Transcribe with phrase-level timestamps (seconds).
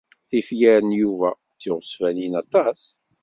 [0.29, 2.81] Tifyar n Yuba d tiɣezfanin aṭas.